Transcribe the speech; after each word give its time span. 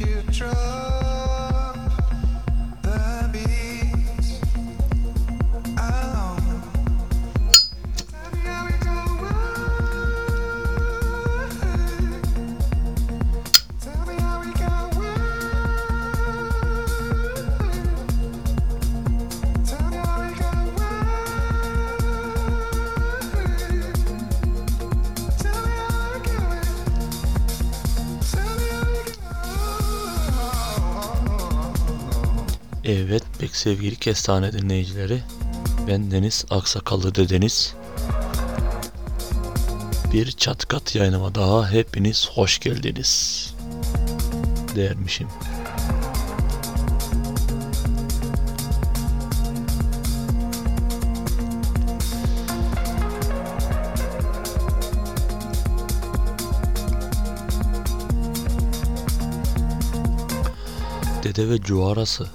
you 0.00 0.22
trust. 0.30 0.85
Evet 32.88 33.22
pek 33.38 33.56
sevgili 33.56 33.96
kestane 33.96 34.52
dinleyicileri. 34.52 35.22
Ben 35.88 36.10
Deniz 36.10 36.44
Aksakallı 36.50 37.14
Dedeniz. 37.14 37.74
Bir 40.12 40.32
çat 40.32 40.68
kat 40.68 40.94
yayınıma 40.94 41.34
daha 41.34 41.70
hepiniz 41.70 42.28
hoş 42.34 42.58
geldiniz. 42.58 43.54
Dermişim. 44.76 45.28
Dede 61.24 61.48
ve 61.48 61.60
Cuarası 61.60 62.26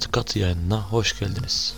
Çatı 0.00 0.12
Katı 0.12 0.38
yayınına 0.38 0.80
hoş 0.82 1.18
geldiniz. 1.18 1.74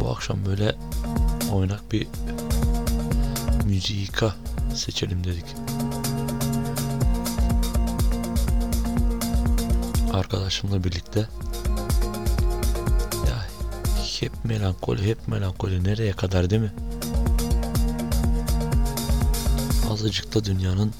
Bu 0.00 0.10
akşam 0.10 0.46
böyle 0.46 0.74
oynak 1.52 1.92
bir 1.92 2.06
müzika 3.64 4.34
seçelim 4.74 5.24
dedik. 5.24 5.44
Arkadaşımla 10.12 10.84
birlikte 10.84 11.20
ya 13.28 13.46
hep 14.20 14.44
melankoli 14.44 15.06
hep 15.06 15.28
melankoli 15.28 15.84
nereye 15.84 16.12
kadar 16.12 16.50
değil 16.50 16.62
mi? 16.62 16.72
Azıcık 20.06 20.34
da 20.34 20.44
dünyanın 20.44 20.92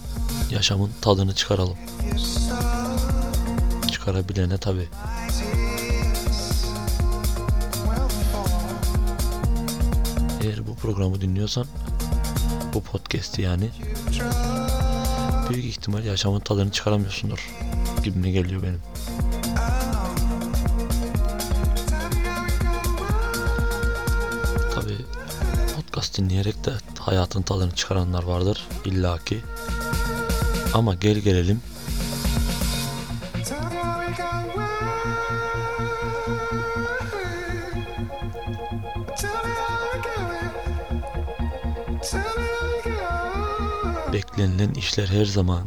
yaşamın 0.51 0.91
tadını 1.01 1.35
çıkaralım. 1.35 1.77
Çıkarabilene 3.93 4.59
tabi. 4.59 4.79
my 4.79 4.87
tears 4.87 6.61
will 7.83 8.25
fall. 8.33 8.49
Eğer 10.43 10.67
bu 10.67 10.75
programı 10.75 11.21
dinliyorsan 11.21 11.67
bu 12.75 12.83
podcast'i 12.83 13.43
yani 13.43 13.71
büyük 15.51 15.65
ihtimal 15.65 16.05
yaşamın 16.05 16.41
tadını 16.41 16.71
çıkaramıyorsundur 16.71 17.51
gibime 18.05 18.31
geliyor 18.31 18.63
benim. 18.63 18.83
Tabi 24.75 24.97
podcast 25.77 26.19
dinleyerek 26.19 26.65
de 26.65 26.73
hayatın 27.07 27.43
tadını 27.43 27.75
çıkaranlar 27.75 28.23
vardır 28.23 28.67
illaki. 28.85 29.43
Ama 30.75 30.95
gel 30.95 31.19
gelelim 31.19 31.61
beklenilen 44.13 44.75
işler 44.75 45.07
her 45.07 45.25
zaman 45.25 45.67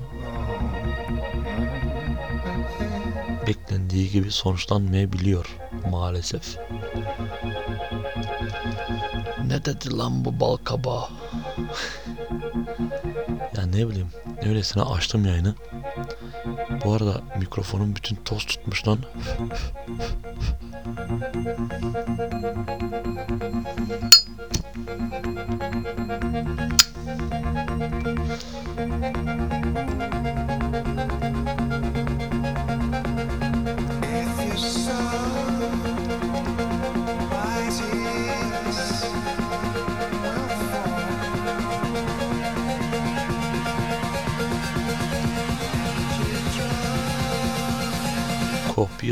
beklendiği 3.48 4.12
gibi 4.12 4.32
sonuçlanmayabiliyor 4.32 5.59
maalesef. 6.10 6.58
Ne 9.48 9.66
dedi 9.66 9.98
lan 9.98 10.26
bu 10.26 10.40
bal 10.40 10.58
kabağı? 10.58 11.04
ya 13.58 13.66
ne 13.66 13.90
bileyim 13.90 14.10
öylesine 14.46 14.84
açtım 14.84 15.26
yayını. 15.26 15.56
Bu 16.86 16.94
arada 16.94 17.22
mikrofonun 17.40 17.96
bütün 17.96 18.16
toz 18.16 18.46
tutmuş 18.46 18.88
lan. 18.88 19.00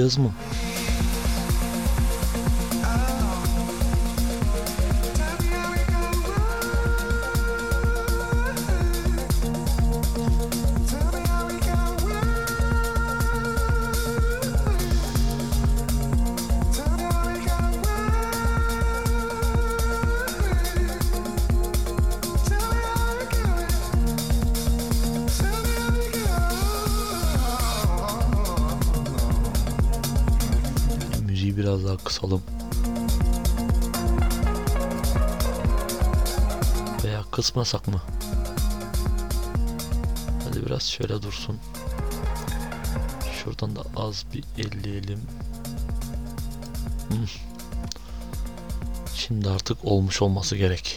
mesmo. 0.07 0.33
Kısalım. 32.27 32.43
Veya 37.03 37.23
kısmasak 37.31 37.87
mı? 37.87 38.01
Hadi 40.43 40.65
biraz 40.65 40.83
şöyle 40.83 41.21
dursun. 41.21 41.59
Şuradan 43.43 43.75
da 43.75 43.81
az 43.95 44.25
bir 44.33 44.43
elleyelim. 44.57 45.21
Hmm. 47.09 47.27
Şimdi 49.15 49.49
artık 49.49 49.85
olmuş 49.85 50.21
olması 50.21 50.55
gerek. 50.55 50.96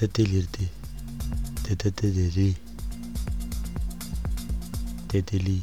Dede 0.00 0.14
delirdi. 0.14 0.70
Dede 1.68 1.96
dedeli. 1.96 2.54
Dedeli. 5.12 5.58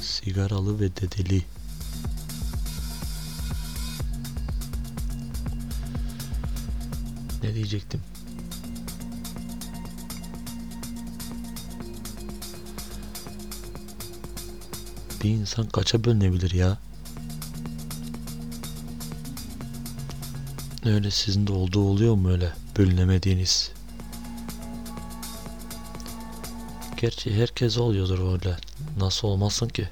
Sigaralı 0.00 0.80
ve 0.80 0.96
dedeli. 0.96 1.44
Ne 7.42 7.54
diyecektim? 7.54 8.00
Bir 15.24 15.30
insan 15.30 15.68
kaça 15.68 16.04
bölünebilir 16.04 16.50
ya? 16.50 16.78
Öyle 20.88 21.10
sizin 21.10 21.46
de 21.46 21.52
olduğu 21.52 21.80
oluyor 21.80 22.14
mu 22.14 22.30
öyle 22.30 22.52
bölünemediğiniz? 22.78 23.72
Gerçi 26.96 27.34
herkes 27.34 27.78
oluyordur 27.78 28.32
öyle. 28.32 28.56
Nasıl 28.98 29.28
olmasın 29.28 29.68
ki? 29.68 29.88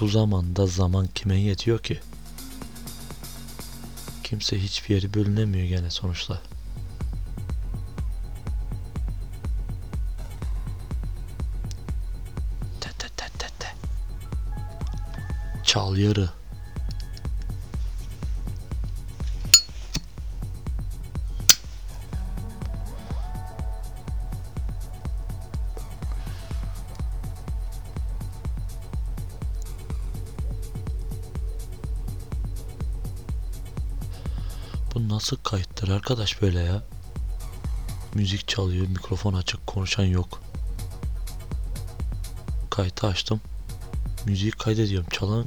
Bu 0.00 0.08
zamanda 0.08 0.66
zaman 0.66 1.06
kime 1.14 1.40
yetiyor 1.40 1.78
ki? 1.78 2.00
Kimse 4.24 4.62
hiçbir 4.62 4.94
yeri 4.94 5.14
bölünemiyor 5.14 5.66
gene 5.66 5.90
sonuçta. 5.90 6.42
Çal 15.64 15.96
yarı. 15.96 16.30
Nasıl 35.28 35.42
kayıttır 35.42 35.88
arkadaş 35.88 36.42
böyle 36.42 36.60
ya? 36.60 36.82
Müzik 38.14 38.48
çalıyor, 38.48 38.86
mikrofon 38.86 39.34
açık, 39.34 39.66
konuşan 39.66 40.04
yok. 40.04 40.42
Kayıtı 42.70 43.06
açtım. 43.06 43.40
Müziği 44.26 44.50
kaydediyorum. 44.50 45.08
Çalan 45.10 45.46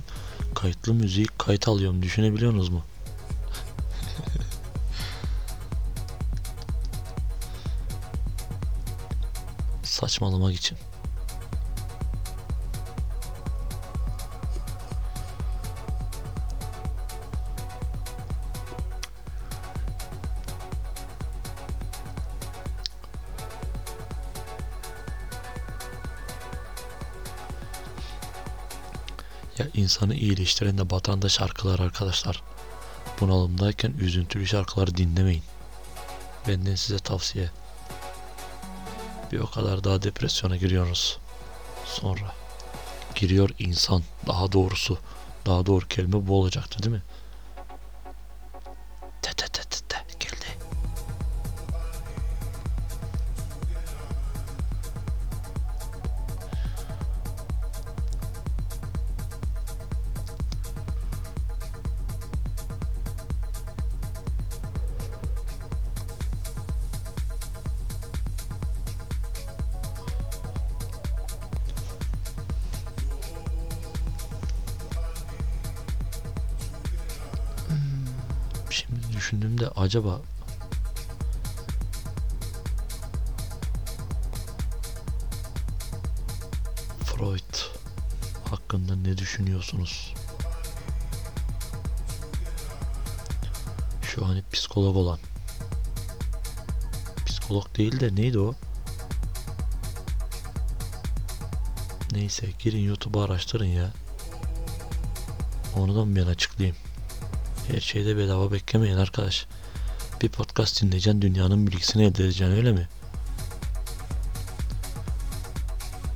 kayıtlı 0.56 0.94
müziği 0.94 1.28
kayıt 1.38 1.68
alıyorum. 1.68 2.01
Düşünebiliyorsunuz 2.01 2.69
mu? 2.69 2.83
Saçmalamak 9.83 10.56
için. 10.56 10.78
İnsanı 29.91 30.15
iyileştiren 30.15 30.77
de 30.77 30.89
batan 30.89 31.21
da 31.21 31.29
şarkılar 31.29 31.79
arkadaşlar. 31.79 32.43
Bunalımdayken 33.19 33.91
üzüntülü 33.91 34.47
şarkıları 34.47 34.97
dinlemeyin. 34.97 35.43
Benden 36.47 36.75
size 36.75 36.99
tavsiye. 36.99 37.49
Bir 39.31 39.39
o 39.39 39.51
kadar 39.51 39.83
daha 39.83 40.01
depresyona 40.01 40.55
giriyoruz. 40.55 41.17
Sonra 41.85 42.33
giriyor 43.15 43.49
insan. 43.59 44.03
Daha 44.27 44.51
doğrusu. 44.51 44.97
Daha 45.45 45.65
doğru 45.65 45.88
kelime 45.88 46.27
bu 46.27 46.39
olacaktı 46.39 46.83
değil 46.83 46.95
mi? 46.95 47.03
Acaba 79.91 80.21
Freud 87.05 87.55
hakkında 88.49 88.95
ne 88.95 89.17
düşünüyorsunuz? 89.17 90.13
Şu 94.01 94.27
hani 94.27 94.43
psikolog 94.51 94.97
olan. 94.97 95.19
Psikolog 97.25 97.77
değil 97.77 97.99
de 97.99 98.15
neydi 98.15 98.39
o? 98.39 98.55
Neyse 102.11 102.49
girin 102.59 102.83
YouTube'a 102.83 103.23
araştırın 103.23 103.65
ya. 103.65 103.94
Onu 105.75 105.95
da 105.95 106.05
mı 106.05 106.15
ben 106.15 106.27
açıklayayım? 106.27 106.77
Her 107.67 107.79
şeyde 107.79 108.17
bedava 108.17 108.51
beklemeyin 108.51 108.97
arkadaş. 108.97 109.47
Bir 110.21 110.29
podcast 110.29 110.81
dinleyeceksin 110.81 111.21
dünyanın 111.21 111.68
bilgisini 111.68 112.03
elde 112.03 112.23
edeceksin 112.23 112.56
öyle 112.56 112.71
mi? 112.71 112.89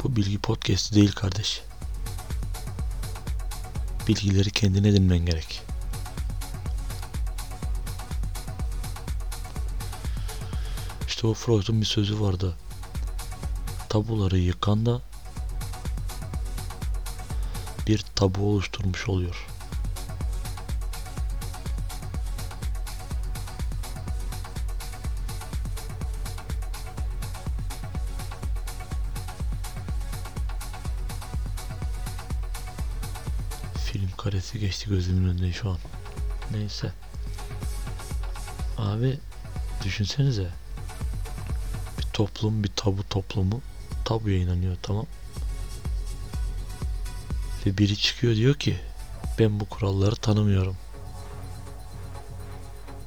Bu 0.03 0.15
bilgi 0.15 0.37
podcast'i 0.37 0.95
değil 0.95 1.11
kardeş. 1.11 1.61
Bilgileri 4.07 4.51
kendin 4.51 4.83
edinmen 4.83 5.17
gerek. 5.17 5.61
İşte 11.07 11.27
o 11.27 11.33
Freud'un 11.33 11.81
bir 11.81 11.85
sözü 11.85 12.21
vardı. 12.21 12.55
Tabuları 13.89 14.37
yıkan 14.37 14.85
da 14.85 15.01
bir 17.87 18.05
tabu 18.15 18.49
oluşturmuş 18.49 19.09
oluyor. 19.09 19.54
Geçti 34.65 34.89
gözümün 34.89 35.29
önünde 35.29 35.53
şu 35.53 35.69
an. 35.69 35.77
Neyse. 36.51 36.91
Abi 38.77 39.19
düşünsenize. 39.83 40.49
Bir 41.97 42.03
toplum 42.03 42.63
bir 42.63 42.71
tabu 42.75 43.09
toplumu 43.09 43.61
tabuya 44.05 44.37
inanıyor 44.37 44.77
tamam. 44.81 45.05
Ve 47.65 47.77
biri 47.77 47.97
çıkıyor 47.97 48.35
diyor 48.35 48.55
ki 48.55 48.77
ben 49.39 49.59
bu 49.59 49.65
kuralları 49.65 50.15
tanımıyorum. 50.15 50.77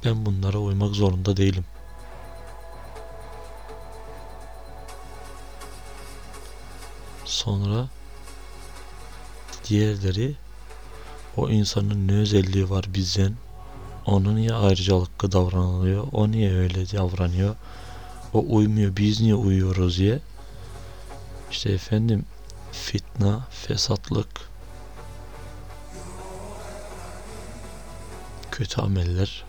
Ben 0.05 0.25
bunlara 0.25 0.57
uymak 0.57 0.95
zorunda 0.95 1.37
değilim. 1.37 1.65
Sonra 7.25 7.87
diğerleri 9.69 10.35
o 11.39 11.49
insanın 11.49 12.07
ne 12.07 12.13
özelliği 12.13 12.69
var 12.69 12.85
bizden? 12.93 13.33
Onun 14.05 14.35
niye 14.35 14.53
ayrıcalıklı 14.53 15.31
davranılıyor? 15.31 16.07
O 16.11 16.31
niye 16.31 16.53
öyle 16.53 16.91
davranıyor? 16.91 17.55
O 18.33 18.45
uymuyor, 18.47 18.95
biz 18.95 19.21
niye 19.21 19.35
uyuyoruz 19.35 19.97
diye. 19.97 20.19
İşte 21.51 21.71
efendim 21.71 22.25
fitna, 22.71 23.47
fesatlık, 23.51 24.27
kötü 28.51 28.81
ameller 28.81 29.45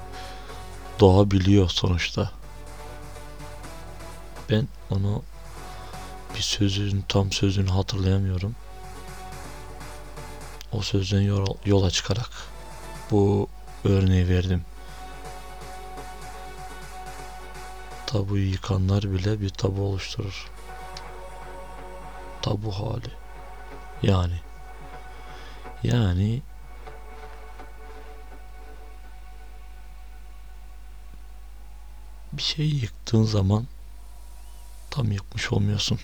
doğabiliyor 1.00 1.68
sonuçta. 1.68 2.30
Ben 4.50 4.68
onu 4.90 5.22
bir 6.34 6.40
sözün 6.40 7.04
tam 7.08 7.32
sözünü 7.32 7.70
hatırlayamıyorum. 7.70 8.54
O 10.72 10.82
sözden 10.82 11.20
yol- 11.20 11.56
yola 11.64 11.90
çıkarak 11.90 12.30
bu 13.10 13.48
örneği 13.84 14.28
verdim. 14.28 14.64
Tabuyu 18.06 18.50
yıkanlar 18.50 19.02
bile 19.12 19.40
bir 19.40 19.48
tabu 19.48 19.82
oluşturur. 19.82 20.50
Tabu 22.42 22.72
hali. 22.72 23.10
Yani. 24.02 24.40
Yani 25.82 26.42
bir 32.32 32.42
şeyi 32.42 32.80
yıktığın 32.82 33.24
zaman 33.24 33.66
tam 34.90 35.12
yıkmış 35.12 35.52
olmuyorsun. 35.52 36.00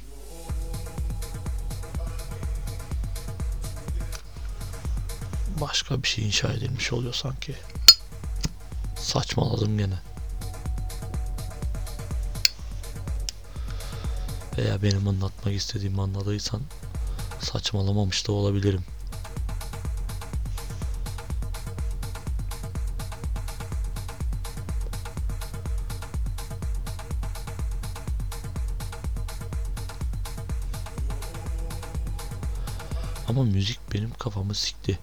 Başka 5.60 6.02
bir 6.02 6.08
şey 6.08 6.26
inşa 6.26 6.52
edilmiş 6.52 6.92
oluyor 6.92 7.14
sanki. 7.14 7.54
Saçmaladım 8.96 9.78
gene. 9.78 9.98
Veya 14.58 14.82
benim 14.82 15.08
anlatmak 15.08 15.54
istediğimi 15.54 16.02
anladıysan 16.02 16.62
saçmalamamış 17.40 18.28
da 18.28 18.32
olabilirim. 18.32 18.84
Ama 33.28 33.44
müzik 33.44 33.80
benim 33.94 34.10
kafamı 34.10 34.54
sikti. 34.54 34.98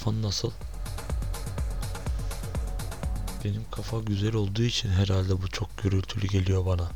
Kafan 0.00 0.22
nasıl? 0.22 0.50
Benim 3.44 3.64
kafa 3.70 4.00
güzel 4.00 4.34
olduğu 4.34 4.62
için 4.62 4.88
herhalde 4.88 5.42
bu 5.42 5.48
çok 5.48 5.82
gürültülü 5.82 6.26
geliyor 6.26 6.66
bana. 6.66 6.88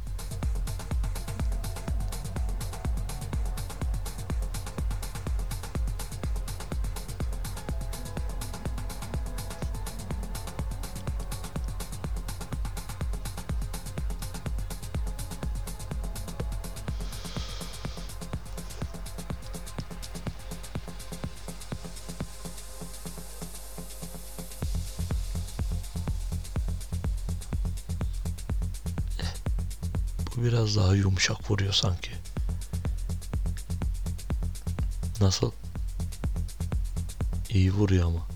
Daha 30.77 30.95
yumuşak 30.95 31.51
vuruyor 31.51 31.73
sanki. 31.73 32.11
Nasıl? 35.21 35.53
İyi 37.49 37.73
vuruyor 37.73 38.07
ama. 38.07 38.34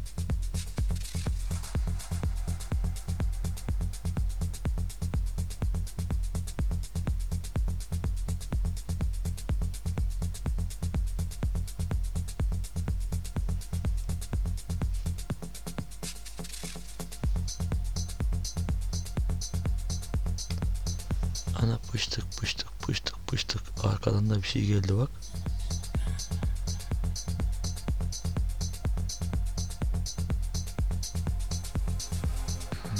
Ana 21.62 21.78
pıştık 21.92 22.24
pıştık 22.38 22.68
pıştık 22.80 23.26
pıştık. 23.26 23.62
Arkadan 23.84 24.30
da 24.30 24.42
bir 24.42 24.48
şey 24.48 24.64
geldi 24.64 24.96
bak. 24.96 25.10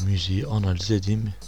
Müziği 0.05 0.47
analiz 0.47 0.91
edeyim 0.91 1.21
mi? 1.21 1.35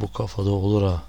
Bu 0.00 0.12
kafada 0.12 0.50
olur 0.50 0.82
ha. 0.82 1.02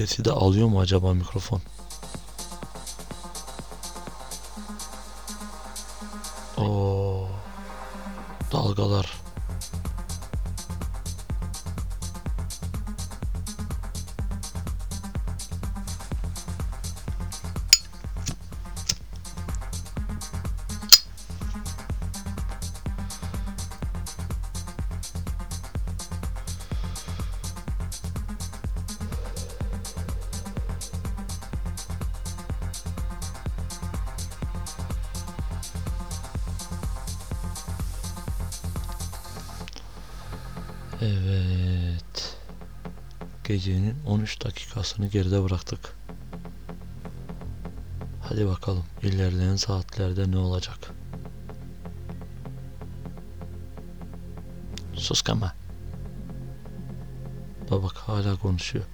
Sesi 0.00 0.24
de 0.24 0.30
alıyor 0.30 0.68
mu 0.68 0.80
acaba 0.80 1.14
mikrofon? 1.14 1.60
Evet. 41.02 42.36
Gecenin 43.44 43.94
13 44.06 44.44
dakikasını 44.44 45.06
geride 45.06 45.44
bıraktık. 45.44 45.96
Hadi 48.22 48.46
bakalım 48.46 48.84
ilerleyen 49.02 49.56
saatlerde 49.56 50.30
ne 50.30 50.38
olacak? 50.38 50.92
Sus 54.94 55.22
kama. 55.22 55.54
Bak 57.70 57.96
hala 57.96 58.36
konuşuyor. 58.36 58.84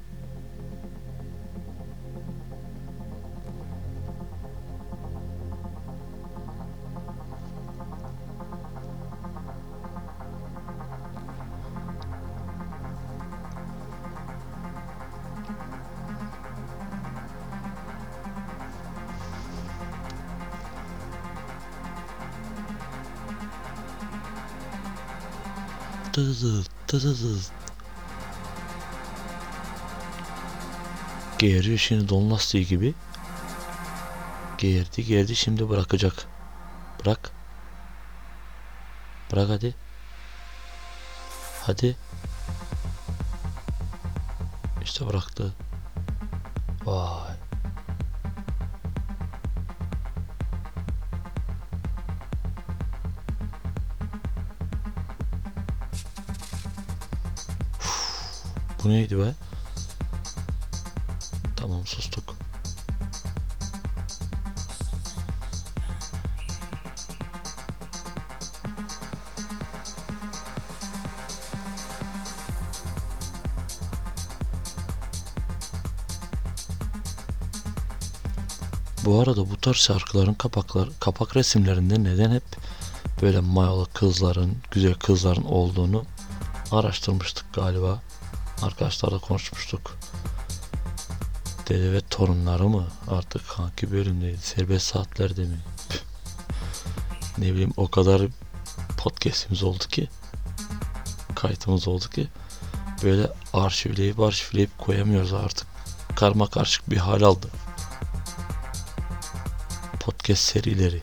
Tızız, 26.27 26.67
tızız. 26.87 27.51
Geğiriyor 31.39 31.79
şimdi 31.79 32.09
don 32.09 32.31
lastiği 32.31 32.67
gibi. 32.67 32.95
Geğirdi 34.59 35.05
geğirdi 35.05 35.37
şimdi 35.37 35.69
bırakacak. 35.69 36.27
Bırak. 37.01 37.31
Bırak 39.33 39.49
hadi. 39.49 39.75
Hadi. 41.63 41.97
Bu 58.87 58.91
neydi 58.91 59.19
be? 59.19 59.35
Tamam 61.57 61.87
sustuk. 61.87 62.25
Bu 79.05 79.21
arada 79.21 79.51
bu 79.51 79.57
tarz 79.61 79.77
şarkıların 79.77 80.35
kapaklar, 80.35 80.89
kapak 81.01 81.37
resimlerinde 81.37 82.05
neden 82.05 82.31
hep 82.31 82.43
böyle 83.23 83.41
mayalı 83.41 83.87
kızların, 83.93 84.57
güzel 84.71 84.95
kızların 84.95 85.45
olduğunu 85.45 86.05
araştırmıştık 86.73 87.55
galiba. 87.55 88.03
Arkadaşlarla 88.63 89.19
konuşmuştuk. 89.19 89.97
Dede 91.69 91.93
ve 91.93 92.01
torunları 92.01 92.69
mı? 92.69 92.87
Artık 93.09 93.43
hangi 93.43 93.93
bölümdeydi? 93.93 94.39
Serbest 94.39 94.87
saatlerde 94.87 95.45
mi? 95.45 95.61
ne 97.39 97.53
bileyim 97.53 97.73
o 97.77 97.91
kadar 97.91 98.23
podcastimiz 98.97 99.63
oldu 99.63 99.85
ki 99.85 100.09
kayıtımız 101.35 101.89
oldu 101.89 102.11
ki 102.11 102.29
böyle 103.03 103.31
arşivleyip 103.53 104.21
arşivleyip 104.21 104.79
koyamıyoruz 104.79 105.33
artık. 105.33 105.67
Karma 106.17 106.51
karışık 106.51 106.91
bir 106.91 106.97
hal 106.97 107.23
aldı. 107.23 107.49
Podcast 110.01 110.43
serileri. 110.43 111.03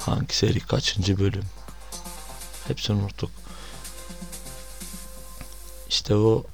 Hangi 0.00 0.36
seri 0.36 0.60
kaçıncı 0.60 1.18
bölüm? 1.18 1.44
Hepsini 2.68 3.02
unuttuk. 3.02 3.30
İşte 6.08 6.16
o 6.16 6.44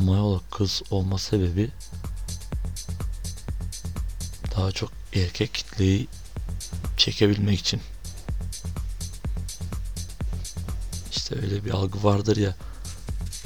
Mayolu 0.00 0.42
kız 0.50 0.82
olma 0.90 1.18
sebebi 1.18 1.70
daha 4.56 4.72
çok 4.72 4.90
erkek 5.14 5.54
kitleyi 5.54 6.08
çekebilmek 6.96 7.60
için. 7.60 7.80
İşte 11.10 11.36
öyle 11.42 11.64
bir 11.64 11.70
algı 11.70 12.04
vardır 12.04 12.36
ya 12.36 12.56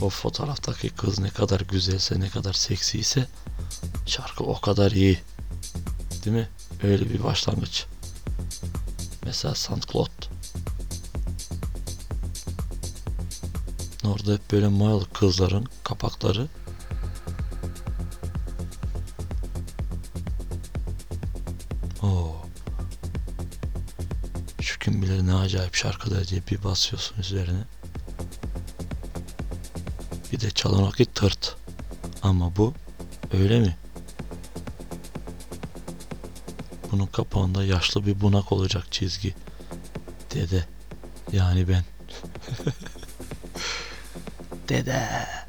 o 0.00 0.10
fotoğraftaki 0.10 0.88
kız 0.88 1.18
ne 1.18 1.30
kadar 1.30 1.60
güzelse 1.60 2.20
ne 2.20 2.28
kadar 2.28 2.52
seksiyse 2.52 3.26
şarkı 4.06 4.44
o 4.44 4.60
kadar 4.60 4.90
iyi. 4.90 5.20
Değil 6.24 6.36
mi? 6.36 6.48
Öyle 6.82 7.10
bir 7.10 7.24
başlangıç. 7.24 7.86
Mesela 9.24 9.54
SoundCloud. 9.54 10.39
Orada 14.10 14.32
hep 14.32 14.52
böyle 14.52 14.68
mayalı 14.68 15.04
kızların 15.12 15.66
kapakları 15.84 16.48
Oo. 22.02 22.36
Şu 24.60 24.78
kim 24.78 25.02
bilir 25.02 25.26
ne 25.26 25.34
acayip 25.34 25.74
şarkılar 25.74 26.28
diye 26.28 26.42
bir 26.50 26.64
basıyorsun 26.64 27.18
üzerine. 27.18 27.64
Bir 30.32 30.40
de 30.40 30.50
çalan 30.50 30.82
vakit 30.82 31.14
tırt. 31.14 31.56
Ama 32.22 32.56
bu 32.56 32.74
öyle 33.32 33.60
mi? 33.60 33.76
Bunun 36.92 37.06
kapağında 37.06 37.64
yaşlı 37.64 38.06
bir 38.06 38.20
bunak 38.20 38.52
olacak 38.52 38.86
çizgi. 38.90 39.34
Dede. 40.34 40.64
Yani 41.32 41.68
ben. 41.68 41.84
Dede. 44.70 44.92
Şarkı 44.92 45.39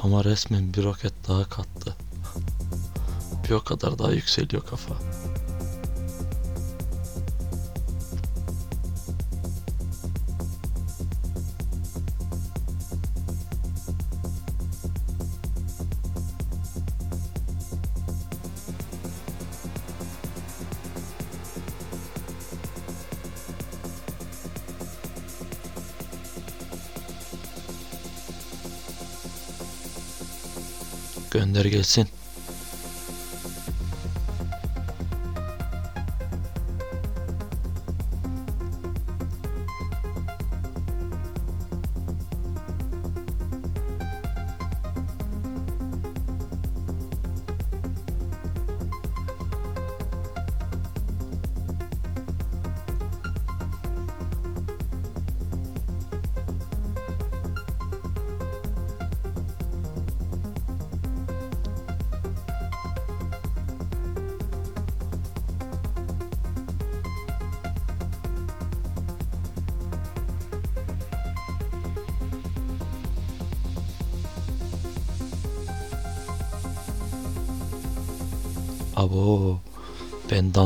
kafama 0.00 0.24
resmen 0.24 0.74
bir 0.74 0.84
roket 0.84 1.12
daha 1.28 1.44
kattı. 1.44 1.96
Bir 3.44 3.50
o 3.50 3.64
kadar 3.64 3.98
daha 3.98 4.12
yükseliyor 4.12 4.66
kafa. 4.66 4.94
Gönder 31.30 31.64
gelsin. 31.64 32.08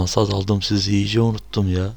Ben 0.05 0.09
dansa 0.09 0.31
daldım 0.31 0.63
sizi 0.63 0.93
iyice 0.93 1.21
unuttum 1.21 1.75
ya. 1.75 1.93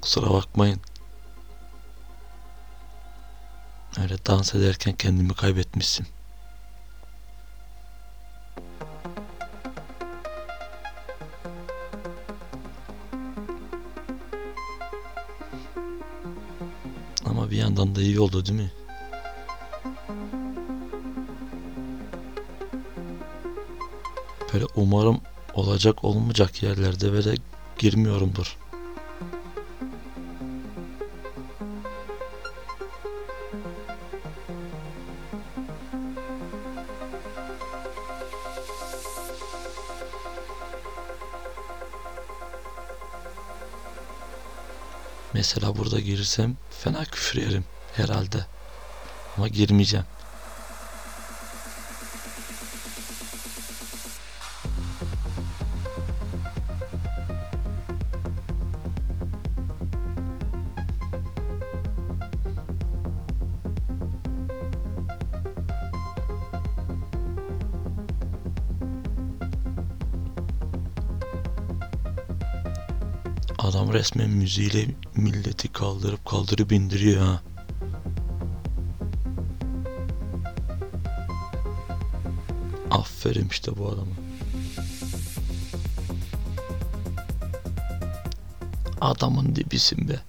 Kusura 0.00 0.30
bakmayın. 0.30 0.80
Öyle 4.02 4.16
dans 4.26 4.54
ederken 4.54 4.94
kendimi 4.96 5.34
kaybetmişsin. 5.34 6.06
Ama 17.24 17.50
bir 17.50 17.56
yandan 17.56 17.94
da 17.94 18.00
iyi 18.00 18.20
oldu 18.20 18.46
değil 18.46 18.60
mi? 18.60 18.83
Böyle 24.54 24.66
umarım 24.76 25.20
olacak 25.54 26.04
olmayacak 26.04 26.62
yerlerde 26.62 27.12
böyle 27.12 27.34
girmiyorumdur. 27.78 28.56
Mesela 45.32 45.76
burada 45.76 46.00
girirsem 46.00 46.56
fena 46.70 47.04
küfür 47.04 47.40
yerim 47.40 47.64
herhalde. 47.96 48.46
Ama 49.36 49.48
girmeyeceğim. 49.48 50.06
Resmen 74.04 74.30
müziğiyle 74.30 74.86
milleti 75.16 75.72
kaldırıp 75.72 76.24
kaldırıp 76.24 76.72
indiriyor 76.72 77.26
ha. 77.26 77.42
Aferin 82.90 83.48
işte 83.50 83.76
bu 83.76 83.88
adama. 83.88 84.14
Adamın 89.00 89.56
dibisin 89.56 90.08
be. 90.08 90.20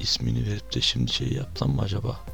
İsmini 0.00 0.46
verip 0.46 0.74
de 0.74 0.80
şimdi 0.80 1.12
şey 1.12 1.32
yapsam 1.32 1.70
mı 1.70 1.82
acaba? 1.82 2.31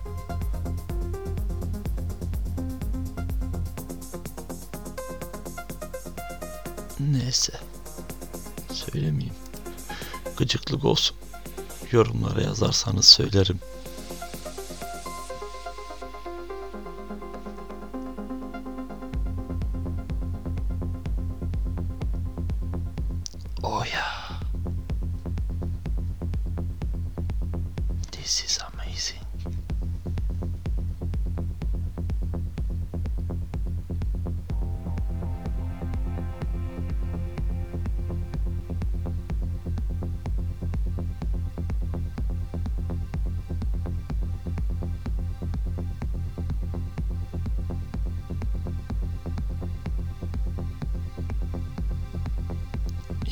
Neyse. 7.29 7.53
Söylemeyeyim. 8.73 9.35
Gıcıklık 10.37 10.85
olsun. 10.85 11.17
Yorumlara 11.93 12.43
yazarsanız 12.43 13.05
söylerim. 13.05 13.61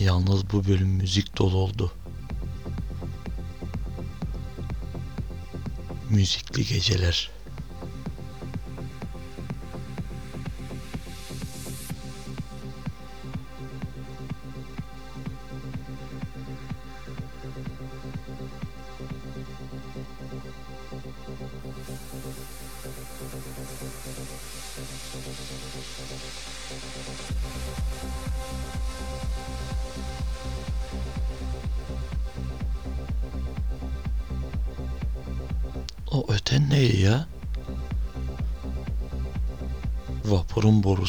Yalnız 0.06 0.50
bu 0.52 0.64
bölüm 0.64 0.88
müzik 0.88 1.38
dolu 1.38 1.56
oldu. 1.56 1.92
Müzikli 6.10 6.66
geceler. 6.66 7.30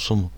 some 0.08 0.32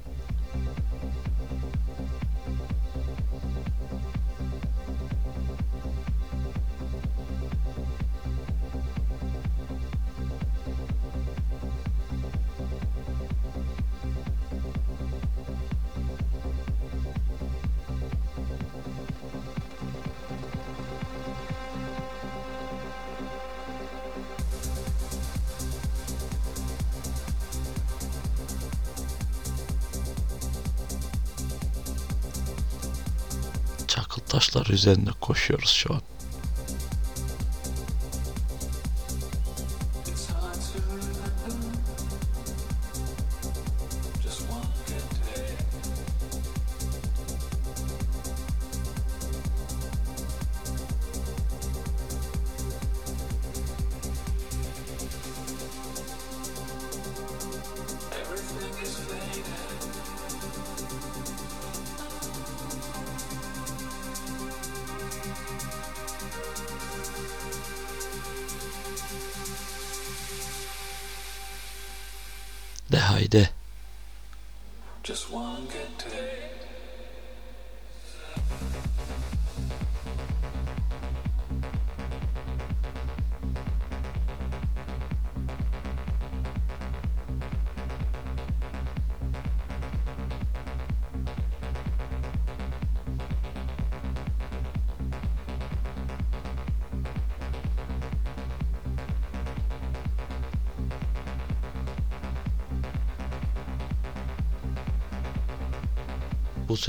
üzerinde 34.80 35.10
koşuyoruz 35.22 35.70
şu 35.70 35.94
an. 35.94 36.02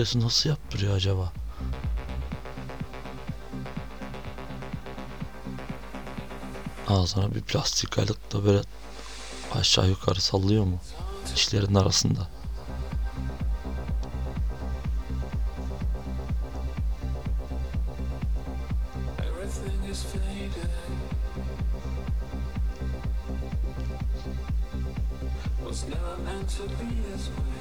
Sesi 0.05 0.21
nasıl 0.21 0.51
yaptırıyor 0.51 0.97
acaba? 0.97 1.33
Ağzına 6.89 7.35
bir 7.35 7.41
plastik 7.41 7.99
alıp 7.99 8.45
böyle 8.47 8.63
aşağı 9.55 9.89
yukarı 9.89 10.21
sallıyor 10.21 10.65
mu? 10.65 10.81
Dişlerin 11.35 11.75
arasında. 11.75 12.29
Was 25.65 25.85
never 25.85 26.17
meant 26.25 26.49
to 26.57 26.63
be 26.63 26.89
this 27.13 27.27
way. 27.27 27.61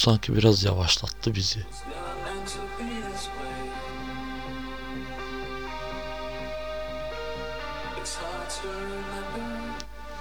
sanki 0.00 0.36
biraz 0.36 0.64
yavaşlattı 0.64 1.34
bizi. 1.34 1.60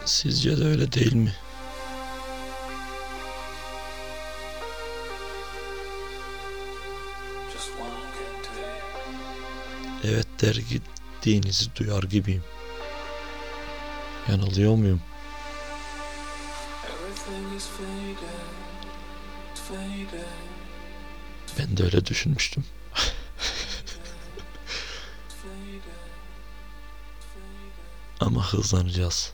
Sizce 0.06 0.58
de 0.58 0.64
öyle 0.66 0.92
değil 0.92 1.14
mi? 1.14 1.34
Evet 10.04 10.28
der 10.42 10.56
gittiğinizi 10.56 11.76
duyar 11.76 12.04
gibiyim. 12.04 12.44
Yanılıyor 14.30 14.76
muyum? 14.76 15.02
Ben 21.60 21.78
de 21.78 21.84
öyle 21.84 22.06
düşünmüştüm. 22.06 22.64
Ama 28.20 28.54
hızlanacağız. 28.54 29.34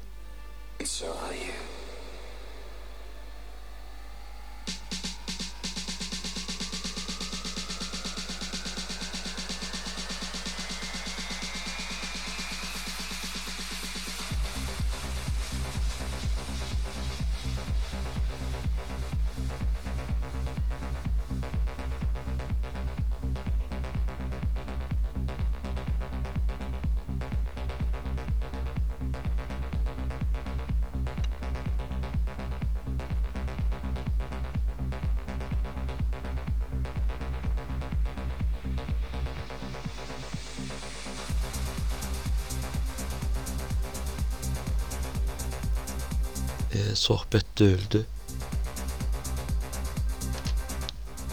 Ee, 46.76 46.96
sohbet 46.96 47.60
de 47.60 47.64
öldü. 47.64 48.06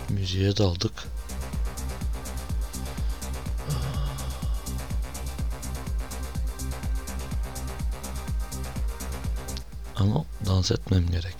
Müziğe 0.08 0.56
daldık. 0.56 0.92
Ama 9.96 10.24
dans 10.46 10.70
etmem 10.70 11.06
gerek. 11.10 11.36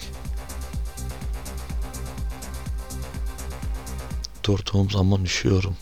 Durduğum 4.45 4.91
zaman 4.91 5.25
üşüyorum. 5.25 5.77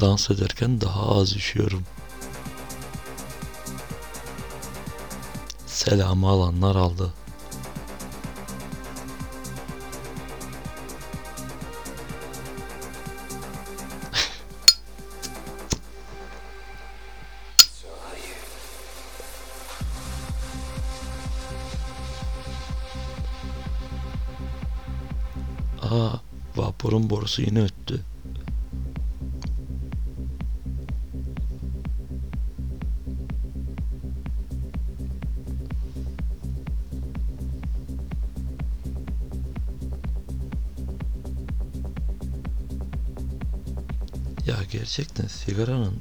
Dans 0.00 0.30
ederken 0.30 0.80
daha 0.80 1.20
az 1.20 1.36
üşüyorum. 1.36 1.84
Selamı 5.84 6.28
alanlar 6.28 6.76
aldı. 6.76 7.12
Gerçekten 44.96 45.26
sigaranın 45.26 46.00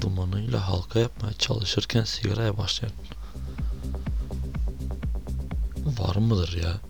dumanıyla 0.00 0.68
halka 0.68 0.98
yapmaya 0.98 1.32
çalışırken 1.32 2.04
sigaraya 2.04 2.58
başlayan 2.58 2.92
var 5.98 6.16
mıdır 6.16 6.62
ya? 6.62 6.80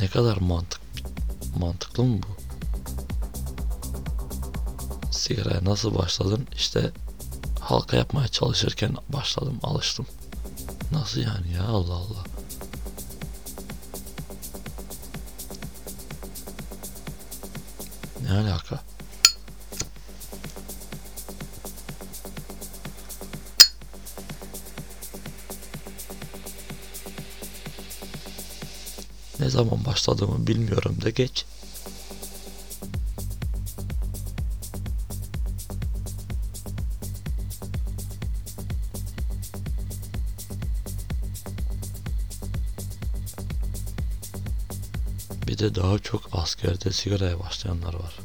Ne 0.00 0.08
kadar 0.08 0.36
mantık 0.36 0.80
mantıklı 1.58 2.04
mı 2.04 2.20
bu? 2.22 2.36
Sigaraya 5.12 5.64
nasıl 5.64 5.94
başladın? 5.94 6.46
İşte 6.56 6.90
halka 7.60 7.96
yapmaya 7.96 8.28
çalışırken 8.28 8.94
başladım, 9.08 9.58
alıştım. 9.62 10.06
Nasıl 10.92 11.20
yani 11.20 11.52
ya? 11.52 11.64
Allah 11.64 11.94
Allah. 11.94 12.31
Ne 18.32 18.38
alaka? 18.38 18.80
Ne 29.40 29.50
zaman 29.50 29.84
başladığımı 29.84 30.46
bilmiyorum 30.46 30.96
da 31.02 31.10
geç. 31.10 31.44
Bir 45.62 45.66
de 45.66 45.74
daha 45.74 45.98
çok 45.98 46.28
askerde 46.32 46.92
sigaraya 46.92 47.40
başlayanlar 47.40 47.94
var. 47.94 48.18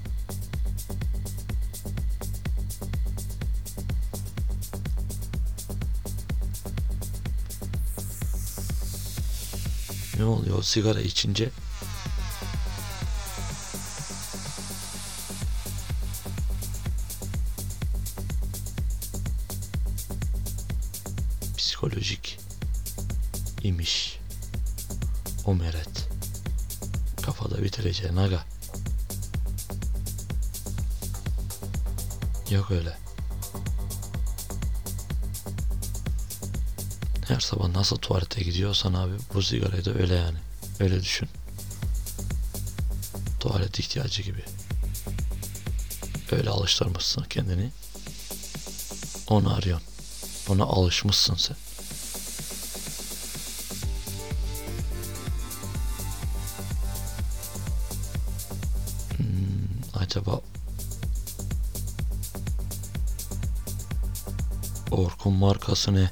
Ne 10.18 10.26
oluyor 10.26 10.64
sigara 10.64 11.02
içince? 11.02 11.50
Psikolojik 21.58 22.40
imiş. 23.64 24.20
O 25.46 25.56
meret. 25.56 26.07
Kafada 27.28 27.64
bitireceğin 27.64 28.16
aga. 28.16 28.46
Yok 32.52 32.72
öyle. 32.72 32.98
Her 37.28 37.40
sabah 37.40 37.68
nasıl 37.68 37.98
tuvalete 37.98 38.42
gidiyorsan 38.42 38.94
abi 38.94 39.14
bu 39.34 39.44
sigarayı 39.44 39.86
da 39.86 39.94
öyle 39.94 40.16
yani. 40.16 40.38
Öyle 40.80 41.02
düşün. 41.02 41.30
Tuvalet 43.40 43.80
ihtiyacı 43.80 44.22
gibi. 44.22 44.44
Öyle 46.32 46.50
alıştırmışsın 46.50 47.24
kendini. 47.24 47.72
Onu 49.28 49.54
arıyorsun. 49.54 49.88
Ona 50.50 50.64
alışmışsın 50.64 51.36
sen. 51.36 51.58
markası 65.48 65.94
ne? 65.96 66.10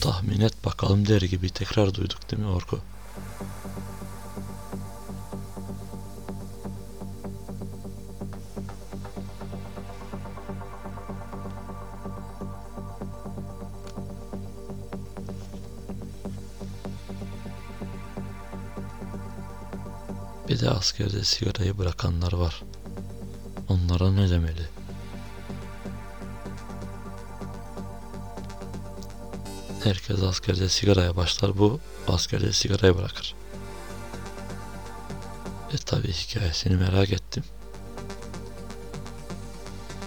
Tahmin 0.00 0.40
et 0.40 0.64
bakalım 0.64 1.08
der 1.08 1.20
gibi 1.20 1.50
tekrar 1.50 1.94
duyduk 1.94 2.30
değil 2.30 2.42
mi 2.42 2.48
Orku? 2.48 2.80
Askerde 20.86 21.24
sigarayı 21.24 21.78
bırakanlar 21.78 22.32
var. 22.32 22.62
Onlara 23.68 24.10
ne 24.10 24.30
demeli? 24.30 24.68
Herkes 29.84 30.22
askerde 30.22 30.68
sigaraya 30.68 31.16
başlar, 31.16 31.58
bu 31.58 31.80
askerde 32.08 32.52
sigarayı 32.52 32.98
bırakır. 32.98 33.34
E 35.72 35.76
tabi 35.76 36.12
hikayesini 36.12 36.76
merak 36.76 37.12
ettim. 37.12 37.44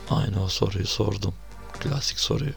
Aynı 0.09 0.43
o 0.43 0.47
soruyu 0.47 0.87
sordum. 0.87 1.33
Klasik 1.79 2.19
soruyu. 2.19 2.53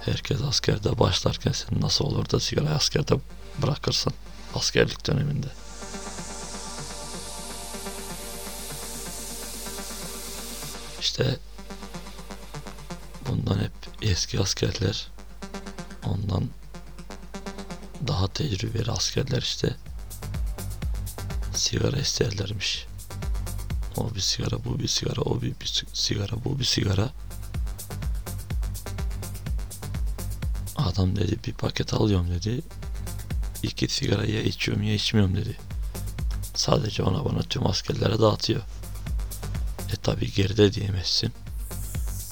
Herkes 0.00 0.42
askerde 0.42 0.98
başlarken 0.98 1.52
sen 1.52 1.80
nasıl 1.80 2.04
olur 2.04 2.30
da 2.30 2.40
sigarayı 2.40 2.74
askerde 2.74 3.14
bırakırsın? 3.62 4.12
Askerlik 4.54 5.06
döneminde. 5.06 5.67
Eski 14.18 14.40
askerler 14.40 15.08
ondan 16.04 16.48
daha 18.06 18.28
tecrübeli 18.28 18.90
askerler 18.90 19.42
işte 19.42 19.76
sigara 21.54 21.96
isterlermiş. 21.96 22.86
O 23.96 24.14
bir 24.14 24.20
sigara, 24.20 24.64
bu 24.64 24.78
bir 24.78 24.88
sigara, 24.88 25.20
o 25.20 25.42
bir, 25.42 25.60
bir 25.60 25.66
si- 25.66 25.86
sigara, 25.92 26.44
bu 26.44 26.58
bir 26.58 26.64
sigara. 26.64 27.10
Adam 30.76 31.16
dedi 31.16 31.38
bir 31.46 31.52
paket 31.52 31.94
alıyorum 31.94 32.30
dedi. 32.30 32.62
İki 33.62 33.88
sigara 33.88 34.24
ya 34.26 34.42
içiyorum 34.42 34.82
ya 34.82 34.94
içmiyorum 34.94 35.36
dedi. 35.36 35.56
Sadece 36.54 37.02
ona 37.02 37.24
bana 37.24 37.42
tüm 37.42 37.66
askerlere 37.66 38.18
dağıtıyor. 38.20 38.62
E 39.92 39.96
tabi 39.96 40.32
geride 40.32 40.72
diyemezsin. 40.72 41.32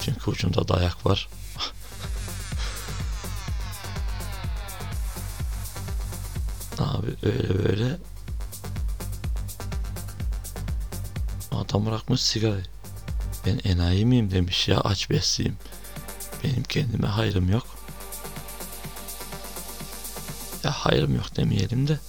Çünkü 0.01 0.31
ucunda 0.31 0.67
dayak 0.67 1.05
var. 1.05 1.29
Abi 7.27 7.35
öyle 7.35 7.63
böyle 7.63 7.97
adam 11.51 11.85
bırakmış 11.85 12.21
sigarayı. 12.21 12.65
Ben 13.45 13.59
enayi 13.63 14.05
miyim 14.05 14.31
demiş 14.31 14.67
ya 14.67 14.81
aç 14.81 15.09
besliyim. 15.09 15.57
Benim 16.43 16.63
kendime 16.63 17.07
hayrım 17.07 17.51
yok. 17.51 17.67
Ya 20.63 20.71
hayrım 20.71 21.15
yok 21.15 21.35
demeyelim 21.35 21.87
de. 21.87 21.99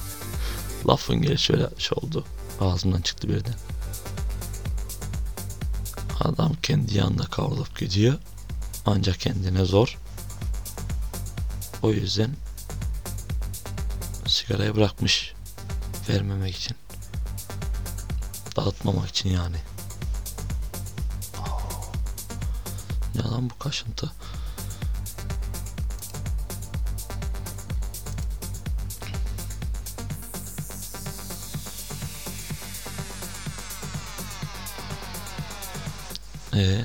Lafın 0.88 1.22
gelişi 1.22 1.44
şöyle 1.44 1.68
şey 1.78 1.98
oldu. 2.02 2.24
Ağzımdan 2.60 3.00
çıktı 3.00 3.28
birden. 3.28 3.54
Adam 6.20 6.52
kendi 6.62 6.98
yanında 6.98 7.24
kavrulup 7.24 7.78
gidiyor. 7.78 8.14
Ancak 8.86 9.20
kendine 9.20 9.64
zor. 9.64 9.98
O 11.82 11.90
yüzden 11.90 12.30
sigarayı 14.46 14.76
bırakmış. 14.76 15.34
Vermemek 16.08 16.56
için. 16.56 16.76
Dağıtmamak 18.56 19.08
için 19.08 19.28
yani. 19.30 19.56
Ne 23.14 23.22
lan 23.22 23.50
bu 23.50 23.58
kaşıntı? 23.58 24.12
Ee, 36.54 36.84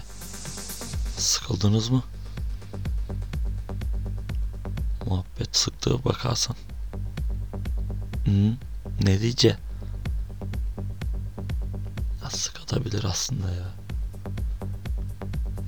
sıkıldınız 1.18 1.90
mı? 1.90 2.04
Muhabbet 5.06 5.56
sıktığı 5.56 6.06
bakarsın. 6.06 6.56
Hı, 8.30 8.54
ne 9.02 9.22
diyece? 9.22 9.58
Ya 12.24 12.30
sıkatabilir 12.30 13.04
aslında 13.04 13.52
ya. 13.52 13.74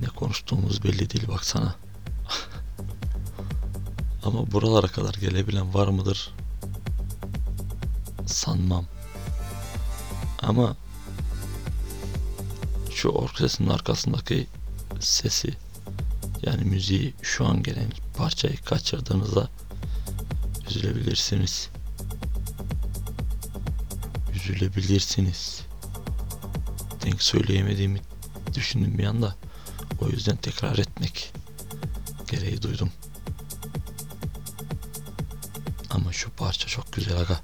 Ne 0.00 0.06
konuştuğumuz 0.06 0.84
belli 0.84 1.10
değil 1.10 1.28
baksana. 1.28 1.74
Ama 4.24 4.52
buralara 4.52 4.86
kadar 4.86 5.14
gelebilen 5.14 5.74
var 5.74 5.88
mıdır? 5.88 6.34
Sanmam. 8.26 8.84
Ama 10.42 10.76
şu 12.90 13.08
orkestranın 13.08 13.70
arkasındaki 13.70 14.46
sesi 15.00 15.56
yani 16.42 16.64
müziği 16.64 17.14
şu 17.22 17.46
an 17.46 17.62
gelen 17.62 17.90
parçayı 18.16 18.56
kaçırdığınızda 18.56 19.48
üzülebilirsiniz. 20.68 21.71
Üzülebilirsiniz. 24.42 25.62
Denk 27.04 27.22
söyleyemediğimi 27.22 28.00
düşündüm 28.54 28.98
bir 28.98 29.04
anda. 29.04 29.36
O 30.00 30.08
yüzden 30.08 30.36
tekrar 30.36 30.78
etmek 30.78 31.32
gereği 32.30 32.62
duydum. 32.62 32.92
Ama 35.90 36.12
şu 36.12 36.30
parça 36.30 36.68
çok 36.68 36.92
güzel 36.92 37.20
aga. 37.20 37.40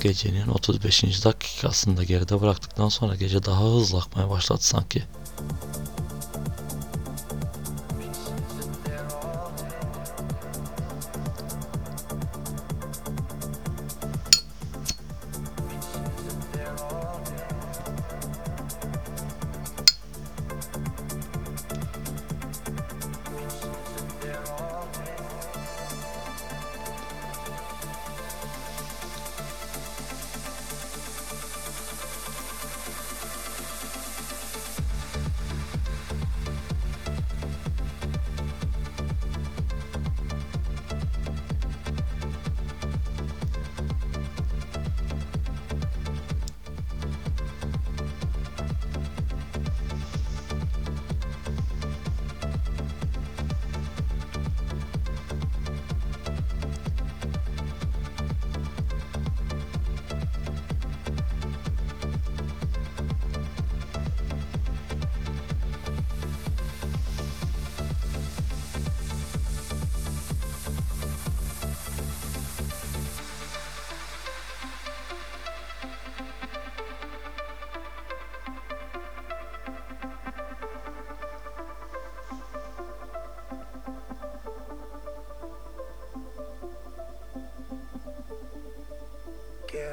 Gecenin 0.00 0.48
35. 0.48 1.24
dakikasında 1.24 2.04
geride 2.04 2.40
bıraktıktan 2.40 2.88
sonra 2.88 3.14
gece 3.14 3.44
daha 3.44 3.64
hızlı 3.64 3.98
akmaya 3.98 4.30
başladı 4.30 4.60
sanki. 4.62 5.02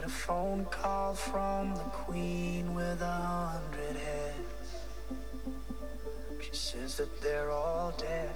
A 0.07 0.09
phone 0.09 0.65
call 0.79 1.13
from 1.13 1.63
the 1.75 1.87
queen 2.05 2.63
with 2.73 3.01
a 3.01 3.19
hundred 3.43 3.95
heads. 4.07 4.67
She 6.45 6.55
says 6.67 6.91
that 6.99 7.11
they're 7.23 7.51
all 7.51 7.91
dead. 8.09 8.35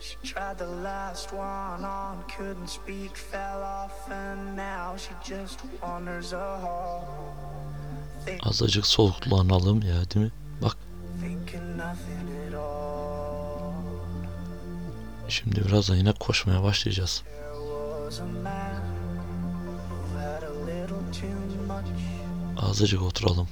She 0.00 0.16
tried 0.32 0.56
the 0.58 0.72
last 0.90 1.26
one 1.34 1.84
on, 1.84 2.24
couldn't 2.34 2.70
speak, 2.80 3.14
fell 3.32 3.62
off, 3.80 4.10
and 4.10 4.56
now 4.56 4.96
she 4.96 5.12
just 5.32 5.58
wanders 5.82 6.32
a 6.32 6.50
hall. 6.64 7.04
Azıcık 8.42 8.86
soluklanalım 8.86 9.82
ya 9.82 10.10
değil 10.10 10.26
mi? 10.26 10.32
Bak 10.62 10.76
şimdi 15.28 15.64
birazdan 15.64 15.96
yine 15.96 16.12
koşmaya 16.12 16.62
başlayacağız. 16.62 17.22
Azıcık 22.72 23.02
oturalım. 23.02 23.48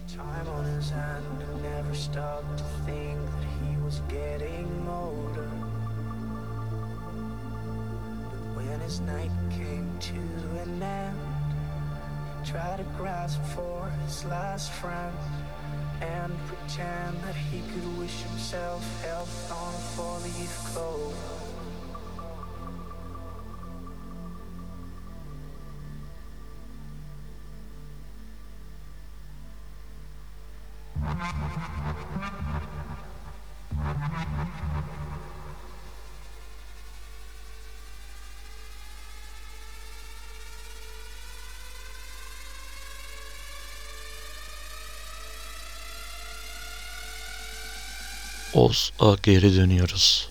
Oz'a 48.60 49.16
geri 49.22 49.56
dönüyoruz. 49.56 50.29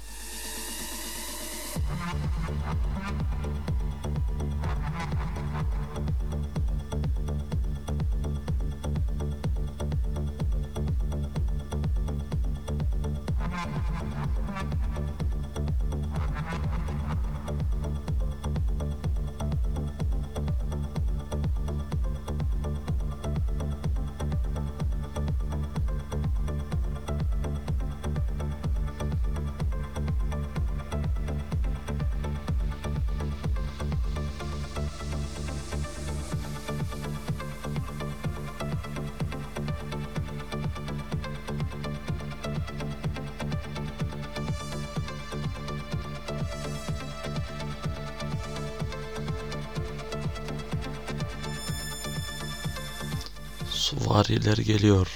Süvariler 54.29 54.57
geliyor. 54.57 55.08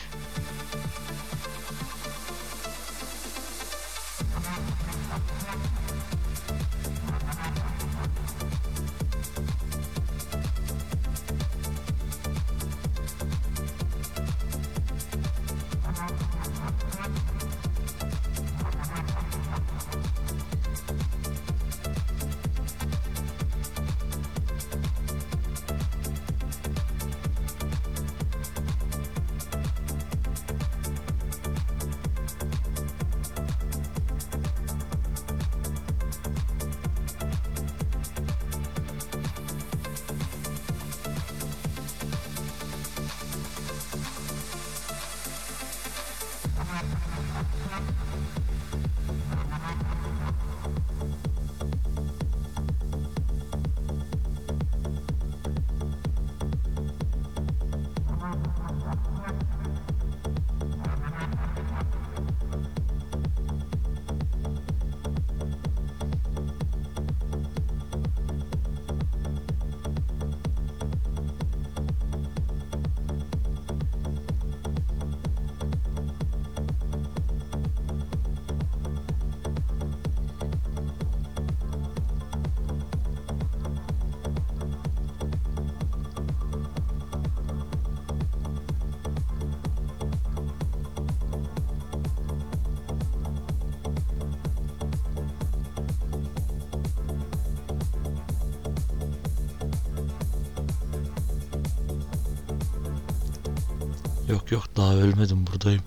Ölmedim 105.23 105.47
buradayım. 105.47 105.81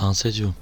Dans 0.00 0.26
ediyorum. 0.26 0.54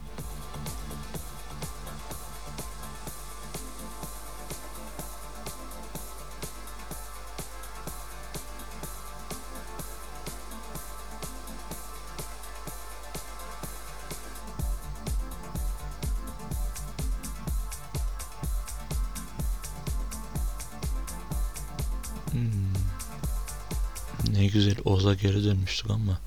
güzel 24.51 24.77
Oğuz'a 24.85 25.15
geri 25.15 25.45
dönmüştük 25.45 25.91
ama 25.91 26.21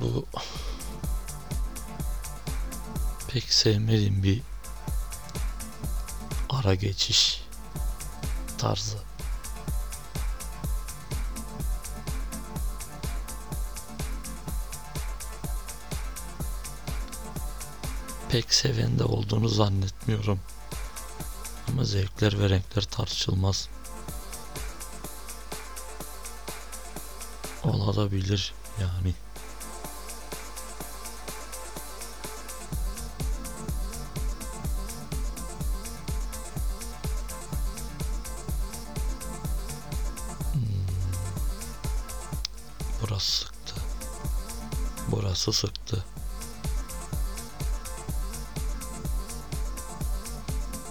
bu 0.00 0.26
pek 3.28 3.52
sevmediğim 3.52 4.22
bir 4.22 4.42
ara 6.50 6.74
geçiş 6.74 7.42
tarzı. 8.58 8.98
Pek 18.28 18.54
seven 18.54 18.98
de 18.98 19.04
olduğunu 19.04 19.48
zannetmiyorum. 19.48 20.40
Ama 21.68 21.84
zevkler 21.84 22.40
ve 22.40 22.48
renkler 22.48 22.84
tartışılmaz. 22.84 23.68
Olabilir 27.82 28.54
yani. 28.80 29.14
Hmm. 40.52 40.62
Burası 43.02 43.32
sıktı. 43.44 43.74
Burası 45.08 45.52
sıktı. 45.52 46.04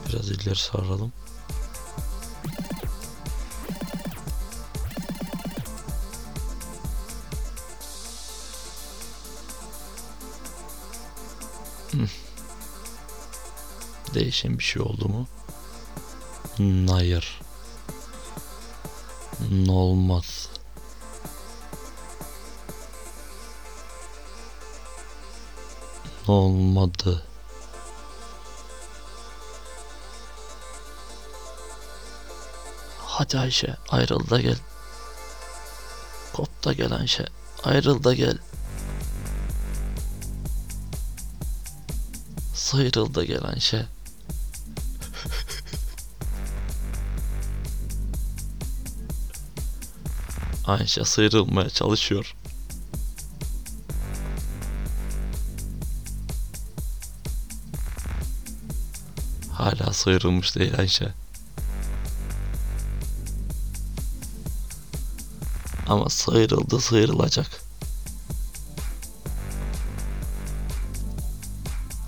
Biraz 0.09 0.29
ileri 0.29 0.55
saralım. 0.55 1.13
Değişen 14.41 14.59
bir 14.59 14.63
şey 14.63 14.81
oldu 14.81 15.09
mu? 15.09 15.27
Hayır. 16.91 17.41
Olmaz. 19.69 20.49
Olmadı. 26.27 27.23
Hadi 32.97 33.39
Ayşe 33.39 33.75
ayrıl 33.89 34.29
da 34.29 34.41
gel. 34.41 34.57
Kop 36.33 36.65
da 36.65 36.73
gel 36.73 36.93
Ayşe. 36.93 37.25
Ayrıl 37.63 38.03
da 38.03 38.13
gel. 38.13 38.37
Sıyrıl 42.55 43.13
da 43.13 43.23
gel 43.23 43.43
Ayşe. 43.43 44.00
Ayşe 50.71 51.05
sıyrılmaya 51.05 51.69
çalışıyor. 51.69 52.35
Hala 59.51 59.93
sıyrılmış 59.93 60.55
değil 60.55 60.79
Ayşe. 60.79 61.13
Ama 65.87 66.09
sıyrıldı 66.09 66.79
sıyrılacak. 66.79 67.47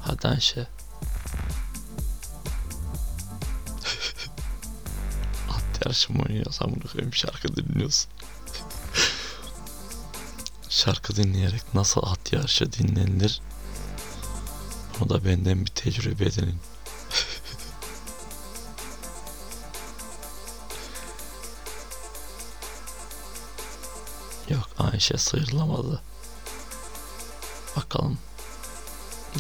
Hadi 0.02 0.28
yarışı 5.86 6.14
mı 6.14 6.24
oynuyorsan 6.30 6.76
bunu 6.76 6.92
koyayım 6.92 7.14
şarkı 7.14 7.56
dinliyorsun. 7.56 8.12
Şarkı 10.86 11.16
dinleyerek 11.16 11.74
nasıl 11.74 12.02
at 12.04 12.34
yarışı 12.34 12.74
dinlenilir? 12.74 13.42
Bunu 15.00 15.10
da 15.10 15.26
benden 15.26 15.66
bir 15.66 15.72
tecrübe 15.72 16.26
edinin. 16.26 16.60
Yok 24.50 24.70
Ayşe 24.78 25.18
sıyrılamadı. 25.18 26.02
Bakalım 27.76 28.18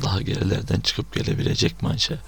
daha 0.03 0.21
gerilerden 0.21 0.79
çıkıp 0.79 1.13
gelebilecek 1.13 1.81
mi 1.81 1.89
Ayşe? 1.89 2.19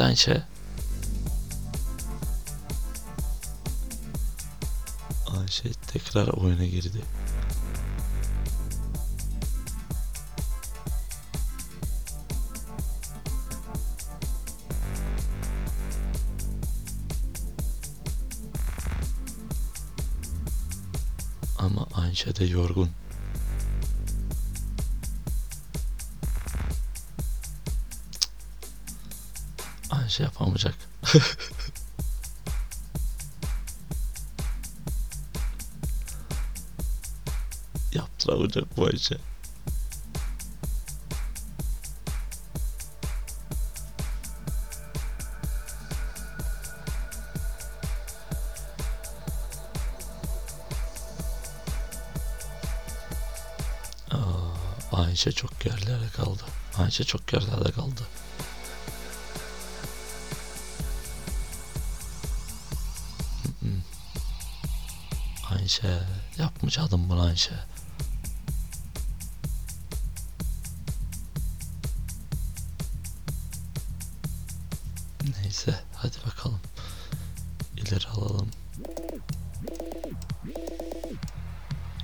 Ayşe. 0.00 0.42
Ayşe 5.38 5.72
tekrar 5.72 6.28
oyuna 6.28 6.64
girdi. 6.64 7.00
Ama 21.58 21.86
Ayşe 21.94 22.36
de 22.36 22.44
yorgun. 22.44 22.90
Ayşe 30.20 30.24
yapamayacak. 30.24 30.74
Yaptıramayacak 37.94 38.76
bu. 38.76 38.88
Aa, 54.10 54.18
Ayşe 54.92 55.32
çok 55.32 55.60
gerilerde 55.60 56.08
kaldı. 56.16 56.42
Ayşe 56.78 57.04
çok 57.04 57.26
gerilerde 57.28 57.72
kaldı. 57.72 58.02
Ayşe 65.70 66.02
yapmayacaktım 66.38 67.10
bunu 67.10 67.22
Ayşe. 67.22 67.54
Neyse 75.42 75.80
hadi 75.94 76.16
bakalım. 76.26 76.60
İleri 77.76 78.06
alalım. 78.06 78.50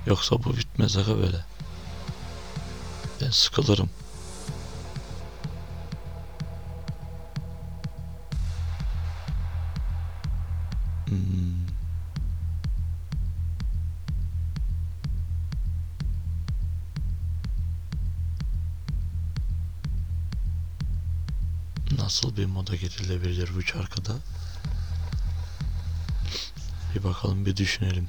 Yoksa 0.05 0.43
bu 0.43 0.57
bitmez 0.57 0.97
aga 0.97 1.17
böyle. 1.17 1.45
Ben 3.21 3.29
sıkılırım. 3.29 3.89
Moda 23.07 23.13
girilebilir 23.13 23.49
bu 23.55 23.61
şarkıda? 23.61 24.11
Bir 26.95 27.03
bakalım 27.03 27.45
bir 27.45 27.55
düşünelim. 27.55 28.07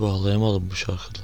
Bağlayamadım 0.00 0.70
bu 0.70 0.74
şarkıda. 0.74 1.18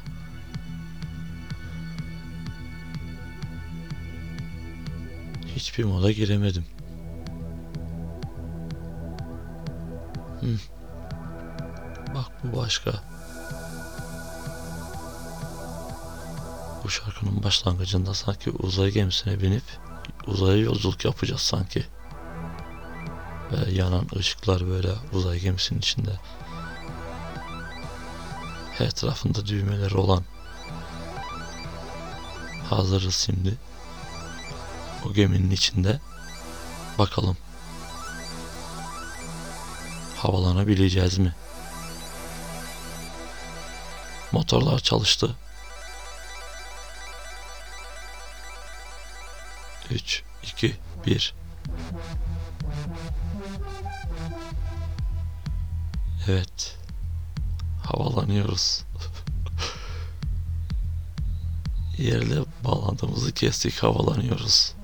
Hiçbir 5.57 5.85
moda 5.85 6.13
giremedim. 6.13 6.65
Hı. 10.41 10.59
Bak 12.15 12.27
bu 12.45 12.57
başka. 12.57 12.93
Bu 16.85 16.91
şarkının 16.91 17.43
başlangıcında 17.43 18.15
sanki 18.15 18.51
uzay 18.51 18.91
gemisine 18.91 19.41
binip 19.41 19.63
uzaya 20.27 20.57
yolculuk 20.63 21.05
yapacağız 21.05 21.41
sanki. 21.41 21.85
Ve 23.53 23.73
yanan 23.73 24.07
ışıklar 24.17 24.67
böyle 24.69 24.91
uzay 25.13 25.41
gemisinin 25.41 25.79
içinde. 25.79 26.11
Her 28.79 28.91
tarafında 28.91 29.47
düğmeleri 29.47 29.97
olan. 29.97 30.25
Hazırız 32.71 33.15
şimdi. 33.15 33.59
O 35.05 35.13
geminin 35.13 35.51
içinde. 35.51 36.01
Bakalım. 36.99 37.37
Havalanabileceğiz 40.17 41.19
mi? 41.19 41.35
Motorlar 44.33 44.79
çalıştı. 44.79 45.37
3, 49.91 50.23
2, 50.43 50.77
1. 51.07 51.35
Havalanıyoruz. 58.35 58.85
Yerle 61.99 62.45
bağlantımızı 62.65 63.33
kestik 63.33 63.83
havalanıyoruz. 63.83 64.75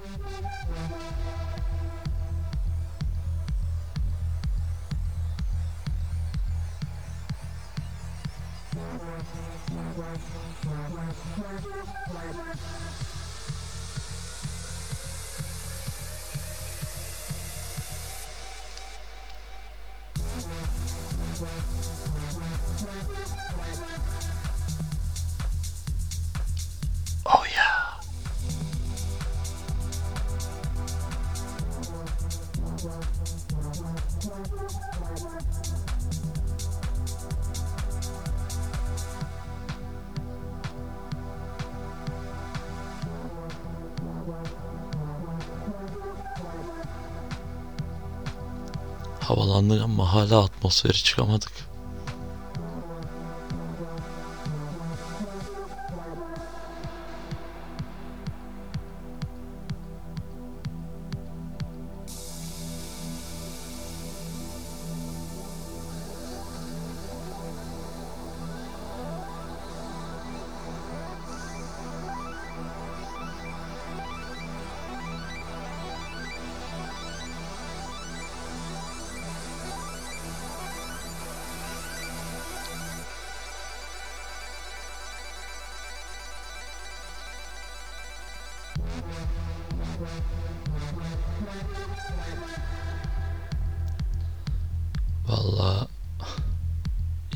Hala 50.20 50.44
atmosferi 50.44 51.02
çıkamadık. 51.02 51.69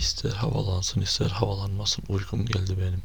İster 0.04 0.30
havalansın 0.30 1.00
ister 1.00 1.30
havalanmasın 1.30 2.04
uykum 2.08 2.46
geldi 2.46 2.78
benim. 2.78 3.02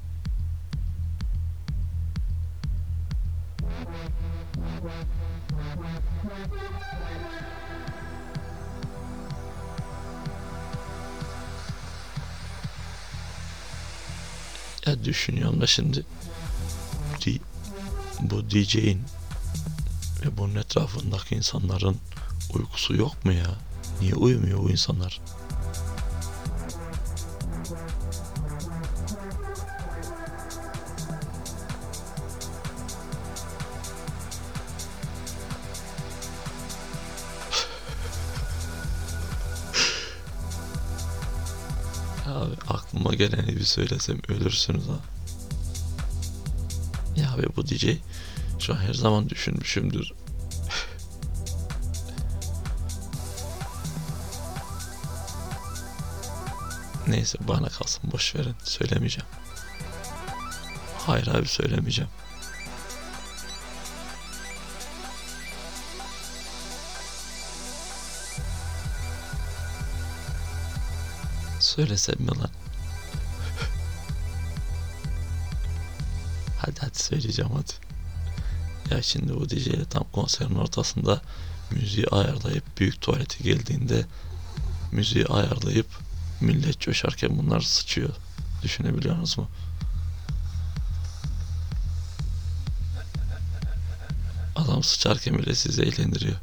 Ya 14.85 15.03
düşünüyorum 15.03 15.61
da 15.61 15.67
şimdi 15.67 16.05
di- 17.25 17.41
bu 18.21 18.49
DJ'in 18.49 19.01
ve 20.25 20.37
bunun 20.37 20.55
etrafındaki 20.55 21.35
insanların 21.35 21.97
uykusu 22.53 22.95
yok 22.95 23.25
mu 23.25 23.33
ya? 23.33 23.47
Niye 24.01 24.15
uyumuyor 24.15 24.59
bu 24.59 24.69
insanlar? 24.69 25.21
Bir 43.59 43.63
söylesem 43.63 44.17
ölürsünüz 44.27 44.87
ha. 44.87 44.99
Ya 47.15 47.33
abi 47.33 47.47
bu 47.55 47.67
DJ 47.67 47.85
şu 48.59 48.73
an 48.73 48.77
her 48.77 48.93
zaman 48.93 49.29
düşünmüşümdür. 49.29 50.13
Neyse 57.07 57.37
bana 57.41 57.69
kalsın 57.69 58.11
boş 58.11 58.35
verin 58.35 58.55
söylemeyeceğim. 58.63 59.29
Hayır 60.97 61.27
abi 61.27 61.47
söylemeyeceğim. 61.47 62.11
Söylesem 71.59 72.15
mi 72.19 72.27
lan? 72.27 72.58
Söyleyeceğim 77.09 77.51
hadi. 77.53 77.71
Ya 78.95 79.01
şimdi 79.01 79.35
bu 79.35 79.49
DJ 79.49 79.69
tam 79.89 80.03
konserin 80.11 80.55
ortasında 80.55 81.21
müziği 81.71 82.07
ayarlayıp 82.07 82.79
büyük 82.79 83.01
tuvalete 83.01 83.43
geldiğinde 83.43 84.05
müziği 84.91 85.25
ayarlayıp 85.25 85.87
millet 86.41 86.79
coşarken 86.79 87.37
bunlar 87.37 87.61
sıçıyor. 87.61 88.09
Düşünebiliyor 88.63 89.15
musunuz 89.15 89.37
mu? 89.37 89.49
Adam 94.55 94.83
sıçarken 94.83 95.37
bile 95.37 95.55
sizi 95.55 95.81
eğlendiriyor. 95.81 96.37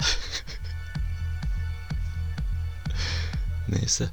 Neyse. 3.68 4.08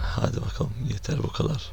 Hadi 0.00 0.40
bakalım 0.40 0.72
yeter 0.92 1.22
bu 1.22 1.32
kadar. 1.32 1.72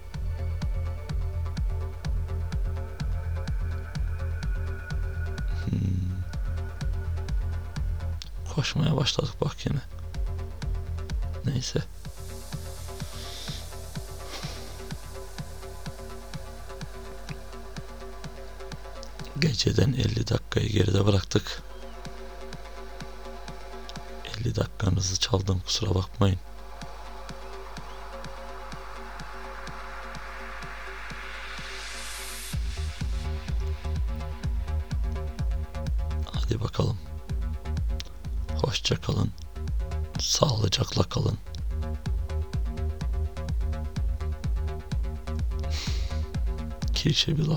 Koşmaya 8.56 8.97
başladık 8.97 9.34
bak 9.41 9.66
yine. 9.66 9.80
Neyse. 11.45 11.84
Geceden 19.39 19.93
50 19.93 20.28
dakikayı 20.28 20.70
geride 20.70 21.06
bıraktık. 21.06 21.64
50 24.39 24.56
dakikanızı 24.56 25.20
çaldım 25.20 25.60
kusura 25.60 25.95
bakmayın. 25.95 26.39
Klişe 47.26 47.38
bir 47.38 47.47